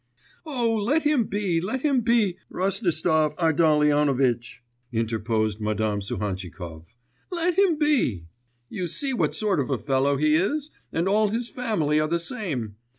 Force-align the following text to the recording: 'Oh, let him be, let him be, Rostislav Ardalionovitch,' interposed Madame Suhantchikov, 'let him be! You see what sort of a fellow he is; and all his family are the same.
'Oh, 0.47 0.73
let 0.73 1.03
him 1.03 1.25
be, 1.25 1.61
let 1.61 1.81
him 1.83 2.01
be, 2.01 2.37
Rostislav 2.51 3.35
Ardalionovitch,' 3.35 4.63
interposed 4.91 5.61
Madame 5.61 5.99
Suhantchikov, 6.01 6.85
'let 7.29 7.53
him 7.53 7.77
be! 7.77 8.25
You 8.67 8.87
see 8.87 9.13
what 9.13 9.35
sort 9.35 9.59
of 9.59 9.69
a 9.69 9.77
fellow 9.77 10.17
he 10.17 10.33
is; 10.33 10.71
and 10.91 11.07
all 11.07 11.27
his 11.27 11.49
family 11.49 11.99
are 11.99 12.07
the 12.07 12.19
same. 12.19 12.77